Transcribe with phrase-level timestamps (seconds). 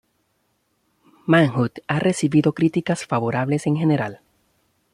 [1.27, 4.19] Manhunt ha recibido críticas favorables en general.